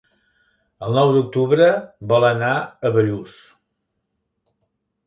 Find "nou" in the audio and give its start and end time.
0.99-1.13